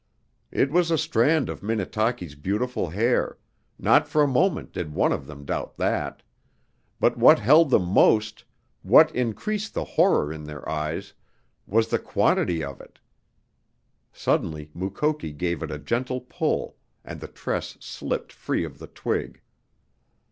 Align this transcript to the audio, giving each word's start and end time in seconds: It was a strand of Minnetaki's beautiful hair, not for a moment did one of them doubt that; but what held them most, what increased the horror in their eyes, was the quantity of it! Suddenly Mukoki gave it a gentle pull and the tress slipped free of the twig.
It 0.49 0.71
was 0.71 0.89
a 0.89 0.97
strand 0.97 1.47
of 1.47 1.61
Minnetaki's 1.61 2.33
beautiful 2.33 2.89
hair, 2.89 3.37
not 3.77 4.07
for 4.07 4.23
a 4.23 4.27
moment 4.27 4.71
did 4.71 4.95
one 4.95 5.11
of 5.11 5.27
them 5.27 5.45
doubt 5.45 5.77
that; 5.77 6.23
but 6.99 7.17
what 7.19 7.37
held 7.37 7.69
them 7.69 7.83
most, 7.85 8.43
what 8.81 9.13
increased 9.15 9.75
the 9.75 9.83
horror 9.83 10.33
in 10.33 10.43
their 10.45 10.67
eyes, 10.67 11.13
was 11.67 11.89
the 11.89 11.99
quantity 11.99 12.63
of 12.63 12.81
it! 12.81 12.97
Suddenly 14.11 14.71
Mukoki 14.73 15.31
gave 15.33 15.61
it 15.61 15.69
a 15.69 15.77
gentle 15.77 16.21
pull 16.21 16.77
and 17.05 17.19
the 17.21 17.27
tress 17.27 17.77
slipped 17.79 18.33
free 18.33 18.63
of 18.63 18.79
the 18.79 18.87
twig. 18.87 19.39